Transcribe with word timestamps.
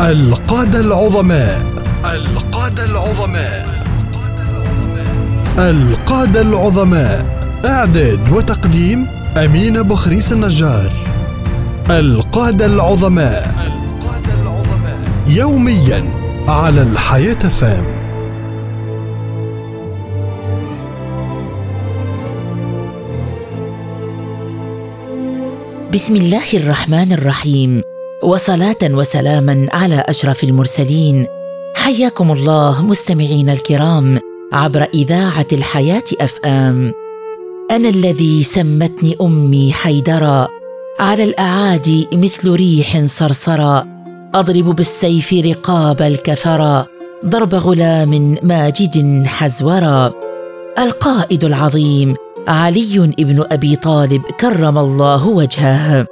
القادة 0.00 0.80
العظماء. 0.80 1.62
القادة 2.04 2.84
العظماء. 2.84 3.84
القادة 5.58 6.40
العظماء. 6.40 7.24
إعداد 7.64 8.32
وتقديم 8.32 9.06
أمين 9.36 9.82
بخريس 9.82 10.32
النجار. 10.32 10.92
القادة 11.90 12.66
العظماء 12.66 13.54
القادة 13.66 14.42
العظماء. 14.42 14.98
يوميا 15.26 16.04
على 16.48 16.82
الحياة 16.82 17.34
فام. 17.34 17.84
بسم 25.94 26.16
الله 26.16 26.52
الرحمن 26.54 27.12
الرحيم. 27.12 27.93
وصلاة 28.24 28.76
وسلاما 28.82 29.68
على 29.72 30.04
أشرف 30.08 30.44
المرسلين. 30.44 31.26
حياكم 31.74 32.32
الله 32.32 32.82
مستمعين 32.82 33.50
الكرام 33.50 34.18
عبر 34.52 34.86
إذاعة 34.94 35.46
الحياة 35.52 36.02
اف 36.20 36.38
ام 36.44 36.92
أنا 37.70 37.88
الذي 37.88 38.42
سمتني 38.42 39.16
أمي 39.20 39.72
حيدرا 39.72 40.48
على 41.00 41.24
الأعادي 41.24 42.08
مثل 42.12 42.50
ريح 42.50 43.04
صرصرا 43.04 43.86
أضرب 44.34 44.76
بالسيف 44.76 45.32
رقاب 45.32 46.02
الكفرا 46.02 46.86
ضرب 47.26 47.54
غلام 47.54 48.38
ماجد 48.42 49.26
حزورا 49.26 50.12
القائد 50.78 51.44
العظيم 51.44 52.14
علي 52.48 53.12
بن 53.18 53.44
أبي 53.52 53.76
طالب 53.76 54.22
كرم 54.40 54.78
الله 54.78 55.28
وجهه. 55.28 56.06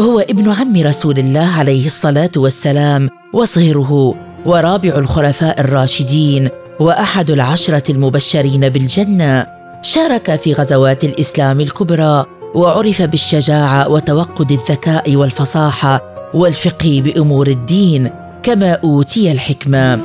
هو 0.00 0.20
ابن 0.20 0.50
عم 0.50 0.76
رسول 0.76 1.18
الله 1.18 1.46
عليه 1.58 1.86
الصلاة 1.86 2.30
والسلام 2.36 3.08
وصهره 3.32 4.14
ورابع 4.46 4.98
الخلفاء 4.98 5.60
الراشدين 5.60 6.48
وأحد 6.80 7.30
العشرة 7.30 7.92
المبشرين 7.92 8.68
بالجنة. 8.68 9.46
شارك 9.82 10.36
في 10.36 10.52
غزوات 10.52 11.04
الإسلام 11.04 11.60
الكبرى 11.60 12.24
وعرف 12.54 13.02
بالشجاعة 13.02 13.88
وتوقد 13.88 14.52
الذكاء 14.52 15.16
والفصاحة 15.16 16.00
والفقه 16.34 17.02
بأمور 17.04 17.46
الدين 17.46 18.10
كما 18.42 18.72
أوتي 18.72 19.32
الحكمة. 19.32 20.00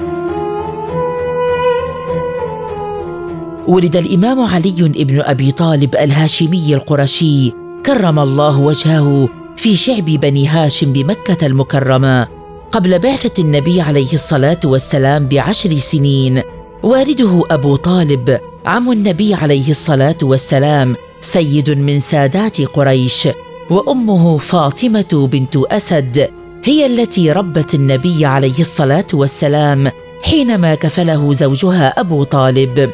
ولد 3.68 3.96
الإمام 3.96 4.40
علي 4.42 4.94
بن 5.04 5.22
أبي 5.22 5.52
طالب 5.52 5.96
الهاشمي 5.96 6.74
القرشي 6.74 7.52
كرم 7.86 8.20
الله 8.20 8.60
وجهه 8.60 9.30
في 9.68 9.76
شعب 9.76 10.06
بني 10.06 10.48
هاشم 10.48 10.94
بمكة 10.94 11.46
المكرمة 11.46 12.28
قبل 12.72 13.00
بعثة 13.00 13.42
النبي 13.42 13.82
عليه 13.82 14.14
الصلاة 14.14 14.60
والسلام 14.66 15.28
بعشر 15.28 15.76
سنين. 15.76 16.42
والده 16.84 17.44
أبو 17.52 17.76
طالب 17.76 18.40
عم 18.66 18.92
النبي 18.92 19.34
عليه 19.34 19.70
الصلاة 19.70 20.18
والسلام 20.24 20.96
سيد 21.22 21.70
من 21.70 22.00
سادات 22.00 22.62
قريش 22.62 23.28
وأمه 23.70 24.38
فاطمة 24.38 25.30
بنت 25.32 25.56
أسد 25.58 26.30
هي 26.64 26.86
التي 26.86 27.32
ربت 27.32 27.74
النبي 27.74 28.26
عليه 28.26 28.60
الصلاة 28.60 29.08
والسلام 29.14 29.92
حينما 30.24 30.76
كفله 30.76 31.34
زوجها 31.34 31.88
أبو 31.88 32.24
طالب. 32.24 32.92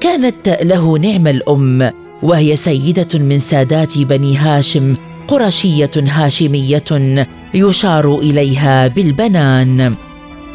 كانت 0.00 0.58
له 0.62 0.98
نعم 0.98 1.26
الأم 1.26 1.92
وهي 2.22 2.56
سيدة 2.56 3.18
من 3.18 3.38
سادات 3.38 3.98
بني 3.98 4.36
هاشم 4.36 4.96
قرشية 5.28 5.90
هاشمية 5.96 7.26
يشار 7.54 8.18
إليها 8.18 8.86
بالبنان. 8.86 9.94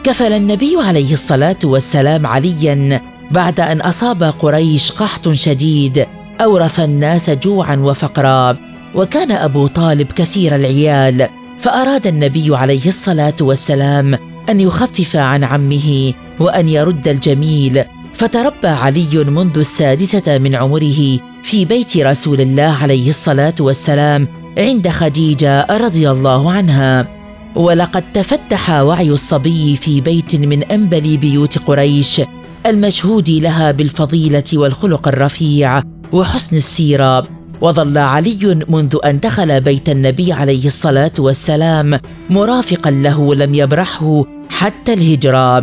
كفل 0.03 0.33
النبي 0.33 0.75
عليه 0.79 1.13
الصلاة 1.13 1.59
والسلام 1.63 2.27
عليا 2.27 3.01
بعد 3.31 3.59
أن 3.59 3.81
أصاب 3.81 4.23
قريش 4.23 4.91
قحط 4.91 5.29
شديد 5.29 6.05
أورث 6.41 6.79
الناس 6.79 7.29
جوعا 7.29 7.75
وفقرا 7.75 8.57
وكان 8.95 9.31
أبو 9.31 9.67
طالب 9.67 10.11
كثير 10.11 10.55
العيال 10.55 11.27
فأراد 11.59 12.07
النبي 12.07 12.55
عليه 12.55 12.87
الصلاة 12.87 13.33
والسلام 13.41 14.17
أن 14.49 14.59
يخفف 14.59 15.15
عن 15.15 15.43
عمه 15.43 16.13
وأن 16.39 16.69
يرد 16.69 17.07
الجميل. 17.07 17.83
فتربى 18.13 18.67
علي 18.67 19.23
منذ 19.23 19.57
السادسة 19.57 20.37
من 20.37 20.55
عمره 20.55 21.19
في 21.43 21.65
بيت 21.65 21.97
رسول 21.97 22.41
الله 22.41 22.77
عليه 22.81 23.09
الصلاة 23.09 23.55
والسلام 23.59 24.42
عند 24.57 24.87
خديجة 24.87 25.67
رضي 25.71 26.11
الله 26.11 26.51
عنها. 26.51 27.07
ولقد 27.55 28.03
تفتح 28.13 28.69
وعي 28.69 29.09
الصبي 29.09 29.75
في 29.75 30.01
بيت 30.01 30.35
من 30.35 30.63
أنبل 30.63 31.17
بيوت 31.17 31.57
قريش 31.57 32.21
المشهود 32.65 33.29
لها 33.29 33.71
بالفضيلة 33.71 34.43
والخلق 34.53 35.07
الرفيع 35.07 35.81
وحسن 36.13 36.55
السيرة. 36.55 37.27
وظل 37.61 37.97
علي 37.97 38.65
منذ 38.69 38.97
أن 39.05 39.19
دخل 39.19 39.61
بيت 39.61 39.89
النبي 39.89 40.33
عليه 40.33 40.67
الصلاة 40.67 41.11
والسلام 41.19 41.99
مرافقا 42.29 42.91
له 42.91 43.35
لم 43.35 43.55
يبرحه 43.55 44.25
حتى 44.49 44.93
الهجرة. 44.93 45.59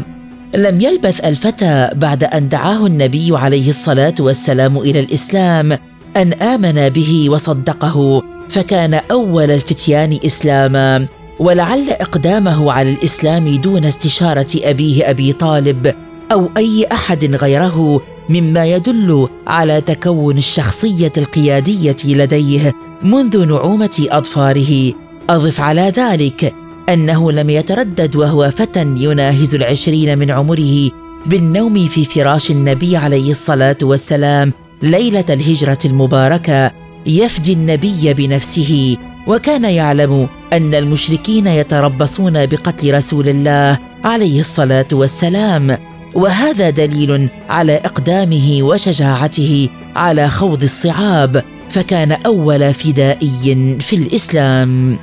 لم 0.55 0.81
يلبث 0.81 1.21
الفتى 1.25 1.91
بعد 1.95 2.25
أن 2.25 2.49
دعاه 2.49 2.87
النبي 2.87 3.37
عليه 3.37 3.69
الصلاة 3.69 4.15
والسلام 4.21 4.79
إلى 4.79 5.01
الإسلام 5.01 5.79
أن 6.17 6.33
آمن 6.33 6.89
به 6.89 7.31
وصدقه. 7.31 8.23
فكان 8.51 8.95
أول 8.95 9.51
الفتيان 9.51 10.19
إسلاما 10.27 11.07
ولعل 11.39 11.91
إقدامه 11.91 12.73
على 12.73 12.93
الإسلام 12.93 13.57
دون 13.57 13.85
استشارة 13.85 14.49
أبيه 14.57 15.11
أبي 15.11 15.33
طالب 15.33 15.95
أو 16.33 16.51
أي 16.57 16.87
أحد 16.93 17.35
غيره 17.35 18.03
مما 18.29 18.67
يدل 18.67 19.29
على 19.47 19.81
تكون 19.81 20.39
الشخصية 20.39 21.13
القيادية 21.17 21.97
لديه 22.05 22.73
منذ 23.03 23.47
نعومة 23.47 24.07
أظفاره. 24.11 24.93
أضف 25.31 25.61
على 25.61 25.93
ذلك 25.97 26.55
أنه 26.89 27.33
لم 27.33 27.51
يتردد 27.51 28.17
وهو 28.17 28.51
فتى 28.51 28.83
يناهز 28.83 29.55
العشرين 29.55 30.19
من 30.19 30.31
عمره 30.31 30.91
بالنوم 31.27 31.87
في 31.87 32.05
فراش 32.05 32.51
النبي 32.51 32.97
عليه 32.97 33.31
الصلاة 33.31 33.77
والسلام 33.83 34.53
ليلة 34.83 35.25
الهجرة 35.31 35.79
المباركة. 35.85 36.71
يفدي 37.07 37.53
النبي 37.53 38.15
بنفسه 38.15 38.97
وكان 39.27 39.65
يعلم 39.65 40.29
أن 40.53 40.75
المشركين 40.75 41.47
يتربصون 41.47 42.47
بقتل 42.47 42.95
رسول 42.95 43.29
الله 43.29 43.79
عليه 44.05 44.41
الصلاة 44.41 44.87
والسلام. 44.93 45.77
وهذا 46.15 46.71
دليل 46.71 47.29
على 47.49 47.77
إقدامه 47.77 48.59
وشجاعته 48.63 49.69
على 49.97 50.29
خوض 50.29 50.63
الصعاب 50.63 51.45
فكان 51.69 52.13
أول 52.13 52.75
فدائي 52.75 53.77
في 53.81 53.97
الإسلام. 53.97 54.99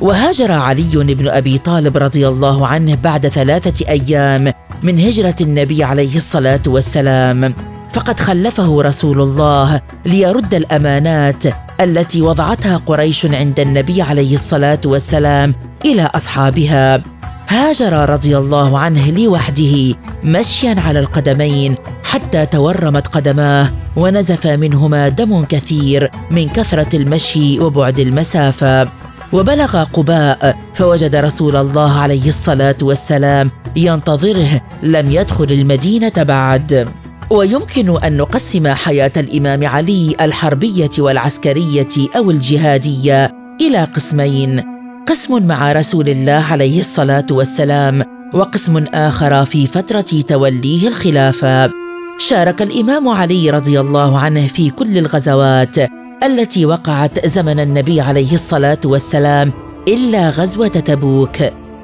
وهاجر 0.00 0.52
علي 0.52 1.14
بن 1.14 1.28
أبي 1.28 1.58
طالب 1.58 1.96
رضي 1.96 2.28
الله 2.28 2.66
عنه 2.66 2.94
بعد 2.94 3.28
ثلاثة 3.28 3.88
أيام 3.88 4.52
من 4.82 4.98
هجرة 4.98 5.36
النبي 5.40 5.84
عليه 5.84 6.16
الصلاة 6.16 6.62
والسلام. 6.66 7.54
فقد 7.92 8.20
خلفه 8.20 8.82
رسول 8.82 9.20
الله 9.20 9.80
ليرد 10.06 10.54
الأمانات 10.54 11.44
التي 11.80 12.22
وضعتها 12.22 12.76
قريش 12.76 13.26
عند 13.26 13.60
النبي 13.60 14.02
عليه 14.02 14.34
الصلاة 14.34 14.80
والسلام 14.84 15.54
إلى 15.84 16.10
أصحابها. 16.14 17.02
هاجر 17.48 18.10
رضي 18.10 18.38
الله 18.38 18.78
عنه 18.78 19.10
لوحده 19.10 19.94
مشيا 20.24 20.80
على 20.80 21.00
القدمين 21.00 21.74
حتى 22.04 22.46
تورمت 22.46 23.06
قدماه 23.06 23.70
ونزف 23.96 24.46
منهما 24.46 25.08
دم 25.08 25.44
كثير 25.44 26.10
من 26.30 26.48
كثرة 26.48 26.96
المشي 26.96 27.60
وبعد 27.60 27.98
المسافة. 27.98 28.99
وبلغ 29.32 29.84
قباء 29.84 30.58
فوجد 30.74 31.16
رسول 31.16 31.56
الله 31.56 32.00
عليه 32.00 32.28
الصلاة 32.28 32.76
والسلام 32.82 33.50
ينتظره 33.76 34.60
لم 34.82 35.12
يدخل 35.12 35.44
المدينة 35.44 36.12
بعد. 36.16 36.88
ويمكن 37.30 38.02
أن 38.04 38.16
نقسم 38.16 38.68
حياة 38.68 39.12
الإمام 39.16 39.66
علي 39.66 40.16
الحربية 40.20 40.90
والعسكرية 40.98 42.08
أو 42.16 42.30
الجهادية 42.30 43.32
إلى 43.60 43.84
قسمين. 43.84 44.64
قسم 45.08 45.46
مع 45.46 45.72
رسول 45.72 46.08
الله 46.08 46.44
عليه 46.50 46.80
الصلاة 46.80 47.26
والسلام 47.30 48.02
وقسم 48.34 48.84
آخر 48.94 49.44
في 49.44 49.66
فترة 49.66 50.22
توليه 50.28 50.88
الخلافة. 50.88 51.70
شارك 52.18 52.62
الإمام 52.62 53.08
علي 53.08 53.50
رضي 53.50 53.80
الله 53.80 54.18
عنه 54.18 54.46
في 54.46 54.70
كل 54.70 54.98
الغزوات 54.98 55.76
التي 56.22 56.66
وقعت 56.66 57.26
زمن 57.26 57.60
النبي 57.60 58.00
عليه 58.00 58.32
الصلاة 58.32 58.80
والسلام 58.84 59.52
إلا 59.88 60.30
غزوة 60.30 60.68
تبوك 60.68 61.36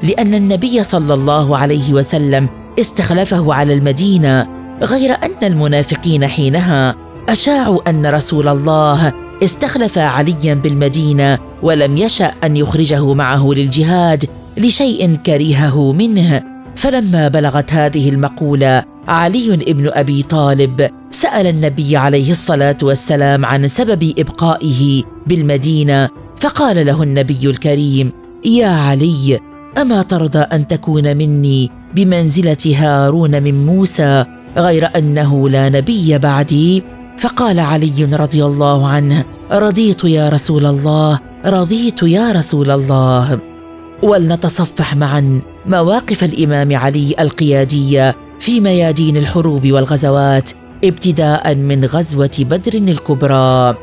لأن 0.03 0.35
النبي 0.35 0.83
صلى 0.83 1.15
الله 1.15 1.59
عليه 1.59 1.93
وسلم 1.93 2.49
استخلفه 2.81 3.55
على 3.55 3.75
المدينة 3.75 4.49
غير 4.83 5.13
أن 5.13 5.47
المنافقين 5.47 6.27
حينها 6.27 6.95
أشاعوا 7.29 7.91
أن 7.91 8.07
رسول 8.07 8.49
الله 8.49 9.13
استخلف 9.43 9.99
عليا 9.99 10.55
بالمدينة 10.55 11.39
ولم 11.63 11.97
يشأ 11.97 12.33
أن 12.45 12.57
يخرجه 12.57 13.15
معه 13.15 13.49
للجهاد 13.53 14.25
لشيء 14.57 15.17
كرهه 15.17 15.93
منه. 15.93 16.43
فلما 16.77 17.29
بلغت 17.29 17.73
هذه 17.73 18.09
المقولة 18.09 18.85
علي 19.09 19.57
بن 19.57 19.91
أبي 19.93 20.23
طالب 20.23 20.91
سأل 21.11 21.47
النبي 21.47 21.97
عليه 21.97 22.31
الصلاة 22.31 22.77
والسلام 22.83 23.45
عن 23.45 23.69
سبب 23.69 24.15
إبقائه 24.19 25.03
بالمدينة 25.27 26.09
فقال 26.37 26.87
له 26.87 27.03
النبي 27.03 27.51
الكريم 27.51 28.13
يا 28.45 28.69
علي 28.69 29.39
أما 29.79 30.03
ترضى 30.03 30.39
أن 30.39 30.69
تكون 30.69 31.17
مني 31.17 31.71
بمنزلة 31.95 32.77
هارون 32.77 33.43
من 33.43 33.67
موسى 33.67 34.25
غير 34.57 34.97
أنه 34.97 35.49
لا 35.49 35.69
نبي 35.69 36.19
بعدي؟ 36.19 36.83
فقال 37.19 37.61
علي 37.61 38.05
رضي 38.05 38.45
الله 38.45 38.87
عنه 38.87 39.25
رضيت 39.53 40.05
يا 40.05 40.29
رسول 40.29 40.67
الله 40.67 41.21
رضيت 41.47 42.03
يا 42.03 42.33
رسول 42.33 42.71
الله. 42.71 43.39
ولنتصفح 44.03 44.97
معا 44.97 45.41
مواقف 45.67 46.25
الإمام 46.25 46.77
علي 46.77 47.15
القيادية 47.21 48.26
في 48.47 48.61
ميادين 48.61 49.17
الحروب 49.17 49.73
والغزوات 49.73 50.51
ابتداء 50.85 51.55
من 51.55 51.85
غزوة 51.85 52.31
بدر 52.41 52.75
الكبرى. 52.75 53.75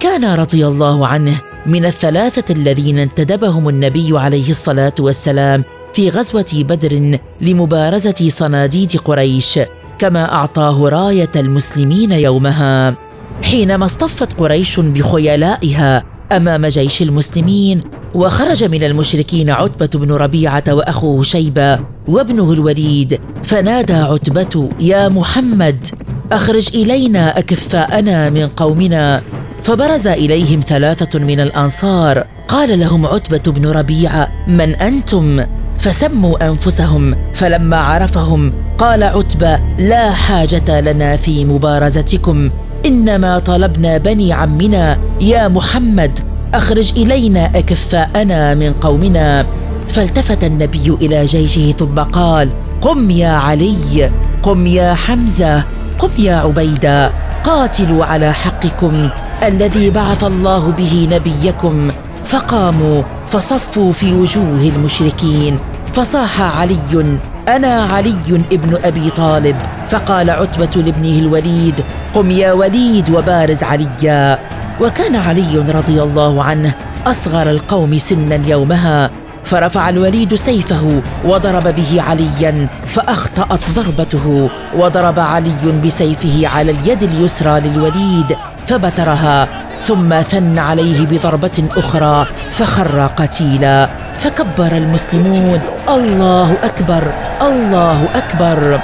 كان 0.00 0.24
رضي 0.24 0.66
الله 0.66 1.06
عنه 1.06 1.40
من 1.66 1.84
الثلاثة 1.84 2.54
الذين 2.54 2.98
انتدبهم 2.98 3.68
النبي 3.68 4.18
عليه 4.18 4.50
الصلاة 4.50 4.94
والسلام 5.00 5.64
في 5.94 6.08
غزوة 6.08 6.46
بدر 6.54 7.18
لمبارزة 7.40 8.28
صناديد 8.28 8.96
قريش 8.96 9.58
كما 9.98 10.34
أعطاه 10.34 10.88
راية 10.88 11.30
المسلمين 11.36 12.12
يومها. 12.12 12.94
حينما 13.42 13.84
اصطفت 13.84 14.32
قريش 14.32 14.80
بخيلائها 14.80 16.04
أمام 16.32 16.66
جيش 16.66 17.02
المسلمين 17.02 17.80
وخرج 18.14 18.64
من 18.64 18.82
المشركين 18.82 19.50
عتبة 19.50 20.06
بن 20.06 20.12
ربيعة 20.12 20.64
وأخوه 20.68 21.22
شيبة 21.22 21.78
وابنه 22.08 22.52
الوليد 22.52 23.20
فنادى 23.42 23.92
عتبة 23.94 24.68
يا 24.80 25.08
محمد 25.08 25.88
أخرج 26.32 26.68
إلينا 26.74 27.38
أكفاءنا 27.38 28.30
من 28.30 28.46
قومنا. 28.46 29.22
فبرز 29.62 30.06
إليهم 30.06 30.60
ثلاثة 30.60 31.18
من 31.18 31.40
الأنصار 31.40 32.26
قال 32.48 32.80
لهم 32.80 33.06
عتبة 33.06 33.52
بن 33.52 33.66
ربيعة 33.66 34.28
من 34.48 34.74
أنتم؟ 34.74 35.44
فسموا 35.78 36.48
أنفسهم 36.48 37.14
فلما 37.34 37.76
عرفهم 37.76 38.52
قال 38.78 39.02
عتبة 39.02 39.60
لا 39.78 40.10
حاجة 40.10 40.80
لنا 40.80 41.16
في 41.16 41.44
مبارزتكم 41.44 42.50
إنما 42.86 43.38
طلبنا 43.38 43.98
بني 43.98 44.32
عمنا 44.32 44.98
يا 45.20 45.48
محمد 45.48 46.31
أخرج 46.54 46.92
إلينا 46.96 47.50
أكفاءنا 47.54 48.54
من 48.54 48.72
قومنا. 48.72 49.46
فالتفت 49.88 50.44
النبي 50.44 50.96
إلى 51.00 51.24
جيشه 51.24 51.72
ثم 51.72 51.98
قال 51.98 52.50
قم 52.80 53.10
يا 53.10 53.28
علي 53.28 54.10
قم 54.42 54.66
يا 54.66 54.94
حمزة 54.94 55.64
قم 55.98 56.10
يا 56.18 56.34
عبيدة 56.36 57.12
قاتلوا 57.44 58.04
على 58.04 58.32
حقكم 58.32 59.08
الذي 59.42 59.90
بعث 59.90 60.24
الله 60.24 60.72
به 60.72 61.08
نبيكم. 61.10 61.92
فقاموا 62.24 63.02
فصفوا 63.26 63.92
في 63.92 64.12
وجوه 64.12 64.72
المشركين. 64.76 65.56
فصاح 65.92 66.40
علي 66.40 67.18
أنا 67.48 67.82
علي 67.82 68.44
ابن 68.52 68.78
أبي 68.84 69.10
طالب. 69.10 69.56
فقال 69.88 70.30
عتبة 70.30 70.82
لابنه 70.82 71.18
الوليد 71.18 71.80
قم 72.14 72.30
يا 72.30 72.52
وليد 72.52 73.10
وبارز 73.10 73.62
عليا. 73.62 74.38
وكان 74.82 75.16
علي 75.16 75.58
رضي 75.58 76.02
الله 76.02 76.42
عنه 76.44 76.74
أصغر 77.06 77.50
القوم 77.50 77.98
سنا 77.98 78.48
يومها 78.48 79.10
فرفع 79.44 79.88
الوليد 79.88 80.34
سيفه 80.34 81.02
وضرب 81.24 81.68
به 81.68 82.02
عليا 82.02 82.68
فأخطأت 82.86 83.60
ضربته 83.70 84.50
وضرب 84.76 85.18
علي 85.18 85.80
بسيفه 85.84 86.48
على 86.48 86.70
اليد 86.70 87.02
اليسرى 87.02 87.60
للوليد 87.60 88.36
فبترها 88.66 89.48
ثم 89.84 90.20
ثن 90.20 90.58
عليه 90.58 91.06
بضربة 91.06 91.64
أخرى 91.76 92.26
فخر 92.50 93.06
قتيلا 93.06 93.88
فكبر 94.18 94.72
المسلمون 94.76 95.60
الله 95.88 96.56
أكبر 96.62 97.12
الله 97.42 98.08
أكبر. 98.14 98.80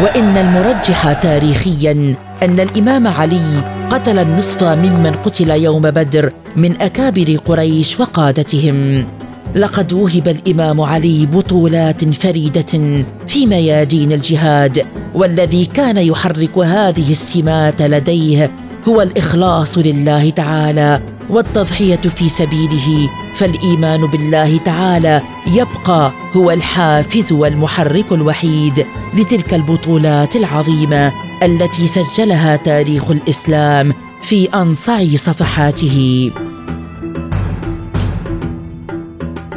وإن 0.00 0.36
المرجح 0.36 1.12
تاريخيا 1.12 2.14
أن 2.42 2.60
الإمام 2.60 3.06
علي 3.06 3.77
قتل 3.90 4.18
النصف 4.18 4.64
ممن 4.64 5.12
قتل 5.12 5.50
يوم 5.50 5.82
بدر 5.82 6.32
من 6.56 6.80
أكابر 6.80 7.36
قريش 7.46 8.00
وقادتهم. 8.00 9.06
لقد 9.54 9.92
وهب 9.92 10.28
الإمام 10.28 10.80
علي 10.80 11.26
بطولات 11.26 12.14
فريدة 12.14 13.04
في 13.26 13.46
ميادين 13.46 14.12
الجهاد 14.12 14.86
والذي 15.14 15.64
كان 15.66 15.96
يحرك 15.98 16.58
هذه 16.58 17.10
السمات 17.10 17.82
لديه 17.82 18.50
هو 18.88 19.02
الإخلاص 19.02 19.78
لله 19.78 20.30
تعالى 20.30 21.00
والتضحية 21.30 21.96
في 21.96 22.28
سبيله 22.28 23.10
فالإيمان 23.34 24.06
بالله 24.06 24.56
تعالى 24.56 25.22
يبقى 25.46 26.12
هو 26.36 26.50
الحافز 26.50 27.32
والمحرك 27.32 28.12
الوحيد 28.12 28.86
لتلك 29.14 29.54
البطولات 29.54 30.36
العظيمة. 30.36 31.27
التي 31.42 31.86
سجلها 31.86 32.56
تاريخ 32.56 33.10
الإسلام 33.10 33.94
في 34.22 34.46
أنصع 34.46 35.04
صفحاته. 35.16 36.30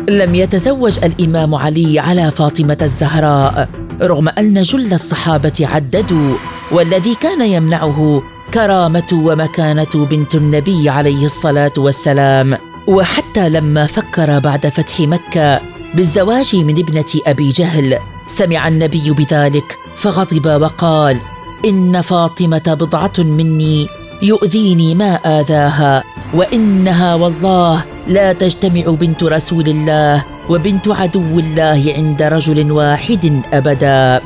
لم 0.09 0.35
يتزوج 0.35 0.99
الإمام 1.03 1.55
علي 1.55 1.99
على 1.99 2.31
فاطمة 2.31 2.77
الزهراء 2.81 3.69
رغم 4.01 4.29
أن 4.29 4.61
جل 4.61 4.93
الصحابة 4.93 5.53
عددوا 5.61 6.35
والذي 6.71 7.15
كان 7.15 7.41
يمنعه 7.41 8.23
كرامة 8.53 9.07
ومكانة 9.13 10.07
بنت 10.09 10.35
النبي 10.35 10.89
عليه 10.89 11.25
الصلاة 11.25 11.73
والسلام. 11.77 12.57
وحتى 12.87 13.49
لما 13.49 13.85
فكر 13.85 14.39
بعد 14.39 14.67
فتح 14.67 14.99
مكة 14.99 15.61
بالزواج 15.93 16.55
من 16.55 16.79
ابنة 16.79 17.21
أبي 17.27 17.49
جهل 17.51 17.97
سمع 18.27 18.67
النبي 18.67 19.11
بذلك 19.11 19.77
فغضب 19.95 20.61
وقال 20.61 21.17
إن 21.65 22.01
فاطمة 22.01 22.61
بضعة 22.67 23.17
مني 23.17 23.87
يؤذيني 24.21 24.95
ما 24.95 25.15
آذاها 25.15 26.03
وإنها 26.33 27.15
والله 27.15 27.83
لا 28.07 28.33
تجتمع 28.33 28.81
بنت 28.81 29.23
رسول 29.23 29.67
الله 29.69 30.23
وبنت 30.49 30.87
عدو 30.87 31.39
الله 31.39 31.93
عند 31.97 32.21
رجل 32.21 32.71
واحد 32.71 33.41
أبدا. 33.53 34.21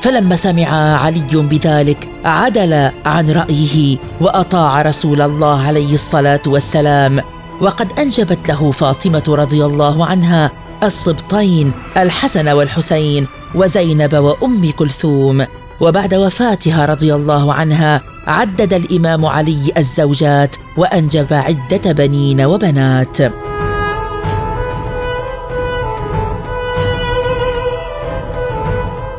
فلما 0.00 0.36
سمع 0.36 0.68
علي 0.96 1.26
بذلك 1.32 2.08
عدل 2.24 2.90
عن 3.06 3.30
رأيه 3.30 3.98
وأطاع 4.20 4.82
رسول 4.82 5.22
الله 5.22 5.66
عليه 5.66 5.94
الصلاة 5.94 6.42
والسلام. 6.46 7.20
وقد 7.60 7.98
أنجبت 7.98 8.48
له 8.48 8.70
فاطمة 8.70 9.24
رضي 9.28 9.64
الله 9.64 10.06
عنها 10.06 10.50
الصبطين 10.82 11.72
الحسن 11.96 12.48
والحسين 12.48 13.26
وزينب 13.54 14.14
وأم 14.14 14.70
كلثوم. 14.70 15.46
وبعد 15.84 16.14
وفاتها 16.14 16.86
رضي 16.86 17.14
الله 17.14 17.52
عنها 17.52 18.00
عدد 18.26 18.72
الإمام 18.72 19.26
علي 19.26 19.72
الزوجات 19.76 20.56
وأنجب 20.76 21.26
عدة 21.32 21.92
بنين 21.92 22.40
وبنات. 22.40 23.18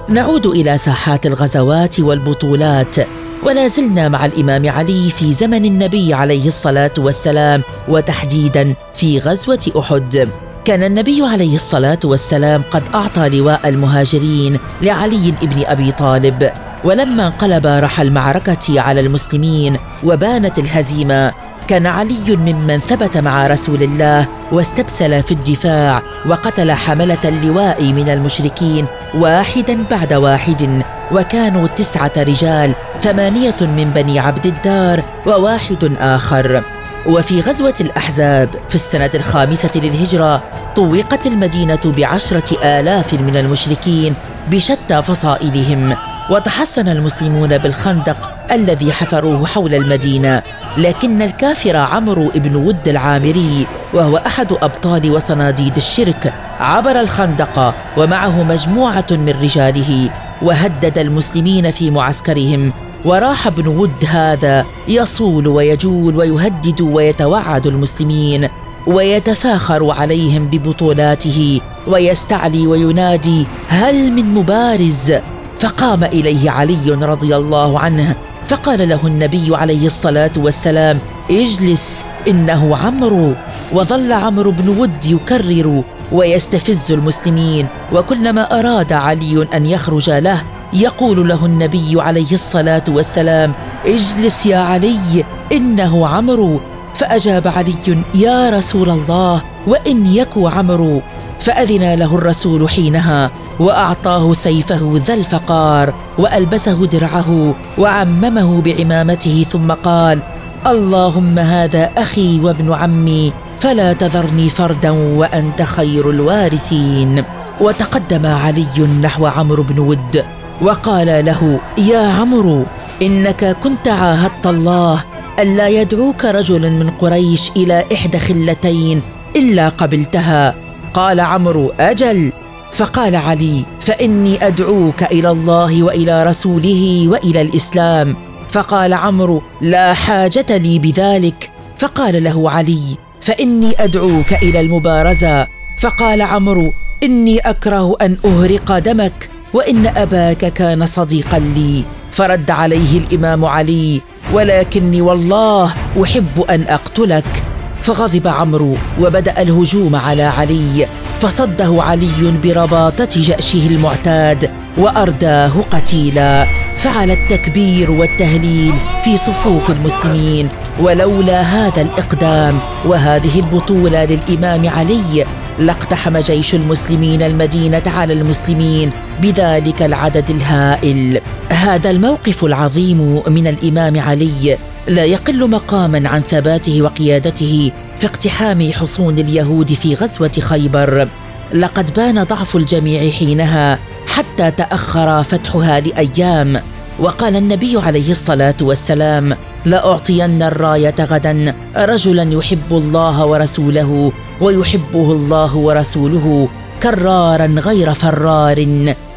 نعود 0.10 0.45
إلى 0.45 0.77
ساحات 0.77 1.25
الغزوات 1.25 2.00
والبطولات 2.00 2.95
ولا 3.43 3.67
زلنا 3.67 4.10
مع 4.10 4.25
الإمام 4.25 4.69
علي 4.69 5.12
في 5.12 5.34
زمن 5.34 5.65
النبي 5.65 6.13
عليه 6.13 6.48
الصلاة 6.48 6.93
والسلام 6.98 7.62
وتحديدا 7.88 8.74
في 8.95 9.19
غزوة 9.19 9.72
أحد. 9.79 10.29
كان 10.65 10.84
النبي 10.84 11.22
عليه 11.22 11.55
الصلاة 11.55 12.00
والسلام 12.03 12.63
قد 12.72 12.84
أعطى 12.95 13.29
لواء 13.29 13.69
المهاجرين 13.69 14.60
لعلي 14.81 15.34
بن 15.41 15.63
أبي 15.65 15.91
طالب. 15.91 16.51
ولما 16.84 17.27
انقلب 17.27 17.65
رحى 17.65 18.03
المعركة 18.03 18.81
على 18.81 19.01
المسلمين 19.01 19.77
وبانت 20.03 20.60
الهزيمة. 20.60 21.34
كان 21.67 21.86
علي 21.86 22.36
ممن 22.36 22.79
ثبت 22.79 23.17
مع 23.17 23.48
رسول 23.48 23.84
الله 23.84 24.27
واستبسل 24.51 25.24
في 25.24 25.31
الدفاع 25.31 26.01
وقتل 26.27 26.72
حملة 26.72 27.22
اللواء 27.25 27.84
من 27.84 28.10
المشركين 28.10 28.86
واحدا 29.15 29.84
بعد 29.91 30.13
واحد. 30.13 30.84
وكانوا 31.12 31.67
تسعة 31.67 32.12
رجال 32.17 32.75
ثمانية 33.01 33.55
من 33.62 33.91
بني 33.95 34.19
عبد 34.19 34.45
الدار 34.45 35.03
وواحد 35.25 35.95
آخر. 36.00 36.63
وفي 37.07 37.41
غزوة 37.41 37.74
الأحزاب 37.81 38.50
في 38.69 38.75
السنة 38.75 39.09
الخامسة 39.15 39.71
للهجرة 39.75 40.43
طوقت 40.75 41.25
المدينة 41.25 41.79
بعشرة 41.97 42.79
آلاف 42.79 43.13
من 43.13 43.38
المشركين 43.38 44.13
بشتى 44.51 45.03
فصائلهم 45.03 45.95
وتحصن 46.29 46.88
المسلمون 46.88 47.57
بالخندق 47.57 48.31
الذي 48.51 48.93
حفروه 48.93 49.45
حول 49.45 49.75
المدينة. 49.75 50.41
لكن 50.77 51.21
الكافر 51.21 51.77
عمرو 51.77 52.31
بن 52.35 52.55
ود 52.55 52.88
العامري 52.88 53.67
وهو 53.93 54.17
أحد 54.17 54.51
أبطال 54.51 55.12
وصناديد 55.12 55.75
الشرك 55.75 56.33
عبر 56.59 57.00
الخندق 57.00 57.75
ومعه 57.97 58.43
مجموعة 58.43 59.05
من 59.12 59.33
رجاله 59.41 60.09
وهدد 60.41 60.97
المسلمين 60.97 61.71
في 61.71 61.91
معسكرهم 61.91 62.74
وراح 63.05 63.47
ابن 63.47 63.67
ود 63.67 64.05
هذا 64.07 64.65
يصول 64.88 65.47
ويجول 65.47 66.15
ويهدد 66.15 66.81
ويتوعد 66.81 67.67
المسلمين 67.67 68.47
ويتفاخر 68.88 69.91
عليهم 69.91 70.47
ببطولاته 70.47 71.62
ويستعلي 71.88 72.67
وينادي 72.67 73.47
هل 73.67 74.12
من 74.12 74.33
مبارز؟ 74.33 75.13
فقام 75.59 76.03
إليه 76.03 76.51
علي 76.51 76.91
رضي 76.91 77.35
الله 77.35 77.79
عنه 77.79 78.15
فقال 78.47 78.89
له 78.89 79.07
النبي 79.07 79.55
عليه 79.55 79.85
الصلاة 79.85 80.31
والسلام 80.38 81.00
اجلس 81.31 82.05
إنه 82.27 82.77
عمرو. 82.77 83.33
وظل 83.74 84.12
عمرو 84.12 84.51
بن 84.51 84.69
ود 84.69 85.05
يكرر 85.05 85.83
ويستفز 86.12 86.91
المسلمين 86.91 87.67
وكلما 87.93 88.59
أراد 88.59 88.93
علي 88.93 89.47
أن 89.53 89.65
يخرج 89.65 90.09
له 90.09 90.43
يقول 90.74 91.29
له 91.29 91.45
النبي 91.45 92.01
عليه 92.01 92.31
الصلاة 92.31 92.84
والسلام 92.88 93.53
اجلس 93.86 94.45
يا 94.45 94.57
علي 94.57 95.25
إنه 95.51 96.07
عمرو. 96.07 96.60
فأجاب 96.95 97.48
علي 97.48 98.03
يا 98.15 98.50
رسول 98.50 98.89
الله 98.89 99.41
وإن 99.67 100.05
يك 100.05 100.34
عمرو. 100.38 101.01
فأذن 101.39 101.93
له 101.93 102.15
الرسول 102.15 102.69
حينها 102.69 103.31
وأعطاه 103.60 104.34
سيفه 104.34 105.01
ذا 105.07 105.13
الفقار 105.13 105.93
وألبسه 106.17 106.86
درعه 106.86 107.55
وعممه 107.77 108.62
بعمامته 108.62 109.45
ثم 109.50 109.72
قال 109.72 110.19
اللهم 110.67 111.39
هذا 111.39 111.89
أخي 111.98 112.39
وابن 112.39 112.74
عمي 112.74 113.34
فلا 113.60 113.93
تذرني 113.93 114.50
فردا 114.50 114.89
وأنت 114.89 115.62
خير 115.62 116.10
الوارثين. 116.10 117.24
وتقدم 117.62 118.25
علي 118.25 118.88
نحو 119.01 119.25
عمرو 119.25 119.63
بن 119.63 119.79
ود. 119.79 120.25
وقال 120.62 121.25
له 121.25 121.59
يا 121.77 122.00
عمرو 122.00 122.63
إنك 123.01 123.57
كنت 123.63 123.88
عاهدت 123.88 124.47
الله 124.47 125.03
ألا 125.39 125.67
يدعوك 125.67 126.25
رجل 126.25 126.71
من 126.71 126.89
قريش 126.89 127.51
إلى 127.57 127.83
إحدى 127.93 128.19
خلتين 128.19 129.01
إلا 129.35 129.69
قبلتها. 129.69 130.55
قال 130.93 131.19
عمرو 131.19 131.71
أجل. 131.79 132.31
فقال 132.74 133.15
علي 133.15 133.65
فإني 133.79 134.47
أدعوك 134.47 135.03
إلى 135.03 135.31
الله 135.31 135.83
وإلى 135.83 136.24
رسوله 136.24 137.07
وإلى 137.07 137.41
الإسلام. 137.41 138.15
فقال 138.50 138.93
عمرو 138.93 139.41
لا 139.62 139.93
حاجة 139.93 140.57
لي 140.57 140.79
بذلك. 140.79 141.51
فقال 141.77 142.24
له 142.24 142.51
علي 142.51 142.97
فإني 143.21 143.71
أدعوك 143.79 144.33
إلى 144.33 144.59
المبارزة. 144.59 145.47
فقال 145.81 146.21
عمرو 146.21 146.71
إني 147.03 147.39
أكره 147.39 147.95
أن 148.01 148.17
أهرق 148.25 148.77
دمك 148.79 149.29
وإن 149.55 149.88
أباك 149.88 150.53
كان 150.53 150.85
صديقا 150.85 151.39
لي. 151.39 151.83
فرد 152.12 152.51
عليه 152.51 152.97
الإمام 153.00 153.45
علي 153.45 154.01
ولكني 154.33 155.01
والله 155.01 155.74
أحب 156.03 156.41
أن 156.50 156.62
أقتلك. 156.67 157.43
فغضب 157.81 158.27
عمرو 158.27 158.75
وبدأ 159.01 159.41
الهجوم 159.41 159.95
على 159.95 160.24
علي. 160.24 160.88
فصده 161.21 161.83
علي 161.83 162.33
برباطة 162.43 163.09
جأشه 163.15 163.67
المعتاد 163.67 164.50
وأرداه 164.77 165.53
قتيلا. 165.71 166.45
فعل 166.77 167.12
التكبير 167.12 167.91
والتهليل 167.91 168.74
في 169.03 169.17
صفوف 169.17 169.69
المسلمين 169.69 170.50
ولولا 170.79 171.41
هذا 171.41 171.81
الإقدام 171.81 172.59
وهذه 172.85 173.39
البطولة 173.39 174.05
للإمام 174.05 174.69
علي 174.69 175.25
لاقتحم 175.59 176.17
جيش 176.17 176.55
المسلمين 176.55 177.21
المدينة 177.21 177.81
على 177.85 178.13
المسلمين 178.13 178.89
بذلك 179.21 179.81
العدد 179.81 180.29
الهائل. 180.29 181.21
هذا 181.50 181.89
الموقف 181.89 182.43
العظيم 182.43 183.21
من 183.27 183.47
الإمام 183.47 184.00
علي 184.00 184.57
لا 184.88 185.05
يقل 185.05 185.50
مقاما 185.50 186.09
عن 186.09 186.21
ثباته 186.21 186.81
وقيادته 186.81 187.71
في 188.00 188.05
اقتحام 188.05 188.71
حصون 188.71 189.19
اليهود 189.19 189.74
في 189.74 189.95
غزوة 189.95 190.31
خيبر. 190.39 191.07
لقد 191.53 191.93
بان 191.93 192.24
ضعف 192.24 192.55
الجميع 192.55 193.12
حينها 193.12 193.79
حتى 194.07 194.51
تأخر 194.51 195.24
فتحها 195.24 195.79
لأيام 195.79 196.62
وقال 197.00 197.35
النبي 197.35 197.77
عليه 197.77 198.12
الصلاة 198.12 198.55
والسلام 198.62 199.38
لأعطين 199.65 200.43
الراية 200.43 200.95
غدا. 201.00 201.55
رجلا 201.75 202.34
يحب 202.34 202.72
الله 202.72 203.25
ورسوله 203.25 204.12
ويحبه 204.41 205.12
الله 205.12 205.55
ورسوله 205.55 206.50
كرارا 206.84 207.45
غير 207.45 207.93
فرار. 207.93 208.67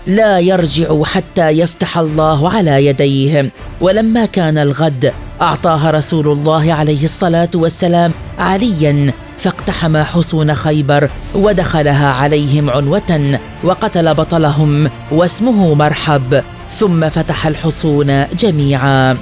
لا 0.06 0.38
يرجع 0.38 1.02
حتى 1.04 1.48
يفتح 1.48 1.98
الله 1.98 2.50
على 2.50 2.86
يديه. 2.86 3.50
ولما 3.80 4.26
كان 4.26 4.58
الغد 4.58 5.12
اعطاها 5.42 5.90
رسول 5.90 6.28
الله 6.28 6.72
عليه 6.72 7.04
الصلاة 7.04 7.48
والسلام 7.54 8.12
عليا 8.38 9.12
فاقتحم 9.38 9.96
حصون 9.96 10.54
خيبر 10.54 11.10
ودخلها 11.34 12.08
عليهم 12.12 12.70
عنوة 12.70 13.38
وقتل 13.64 14.14
بطلهم 14.14 14.90
واسمه 15.12 15.74
مرحب 15.74 16.42
ثم 16.78 17.08
فتح 17.08 17.46
الحصون 17.46 18.26
جميعا. 18.36 19.16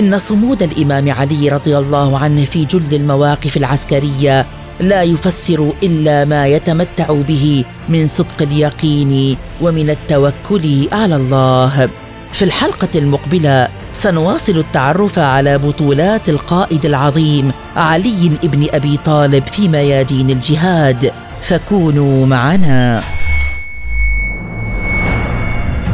إن 0.00 0.18
صمود 0.18 0.62
الإمام 0.62 1.10
علي 1.10 1.48
رضي 1.48 1.78
الله 1.78 2.18
عنه 2.18 2.44
في 2.44 2.64
جل 2.64 2.94
المواقف 2.94 3.56
العسكرية 3.56 4.46
لا 4.80 5.02
يفسر 5.02 5.72
إلا 5.82 6.24
ما 6.24 6.46
يتمتع 6.46 7.06
به 7.28 7.64
من 7.88 8.06
صدق 8.06 8.42
اليقين 8.42 9.36
ومن 9.60 9.90
التوكل 9.90 10.88
على 10.92 11.16
الله. 11.16 11.88
في 12.32 12.44
الحلقة 12.44 12.88
المقبلة 12.94 13.68
سنواصل 13.92 14.58
التعرف 14.58 15.18
على 15.18 15.58
بطولات 15.58 16.28
القائد 16.28 16.84
العظيم 16.84 17.52
علي 17.76 18.30
بن 18.42 18.66
أبي 18.72 18.96
طالب 18.96 19.46
في 19.46 19.68
ميادين 19.68 20.30
الجهاد. 20.30 21.12
فكونوا 21.42 22.26
معنا. 22.26 23.02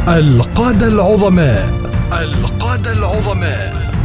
القادة 0.07 0.87
العظماء. 0.87 1.73
القادة 2.13 2.93
العظماء. 2.93 3.96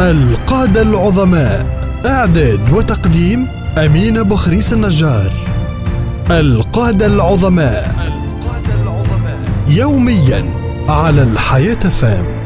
القادة 0.00 0.82
العظماء 0.82 1.66
إعداد 2.06 2.72
وتقديم 2.72 3.46
أمين 3.78 4.22
بخريس 4.22 4.72
النجار. 4.72 5.32
القادة 6.30 7.06
العظماء 7.06 7.84
القاده 7.84 8.82
العظماء 8.82 9.40
يوميا 9.68 10.44
على 10.88 11.22
الحياة 11.22 11.74
فام. 11.74 12.39